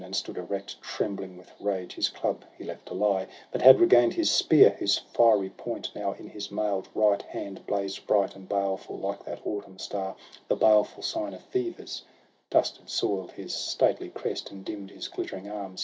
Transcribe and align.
And 0.03 0.15
stood 0.15 0.39
erect, 0.39 0.81
trembling 0.81 1.37
with 1.37 1.51
rage; 1.59 1.93
his 1.93 2.09
club 2.09 2.43
He 2.57 2.63
left 2.63 2.87
to 2.87 2.95
lie, 2.95 3.27
but 3.51 3.61
had 3.61 3.79
regain'd 3.79 4.15
his 4.15 4.31
spear, 4.31 4.71
SOHRAB 4.71 4.77
AND 4.79 4.81
RUSTUM. 4.81 5.05
103 5.13 5.13
Whose 5.13 5.13
fiery 5.13 5.49
point 5.71 5.91
now 5.95 6.13
in 6.13 6.27
his 6.27 6.49
mail'd 6.49 6.89
right 6.95 7.21
hand 7.21 7.63
Blazed 7.67 8.07
bright 8.07 8.35
and 8.35 8.49
baleful, 8.49 8.97
like 8.97 9.23
that 9.25 9.45
autumn 9.45 9.77
star, 9.77 10.15
The 10.47 10.55
baleful 10.55 11.03
sign 11.03 11.35
of 11.35 11.43
fevers; 11.43 12.01
dust 12.49 12.77
had 12.77 12.89
soil'd 12.89 13.33
His 13.33 13.53
stately 13.53 14.09
crest, 14.09 14.49
and 14.49 14.65
dimm'd 14.65 14.89
his 14.89 15.07
glittering 15.07 15.47
arms. 15.47 15.79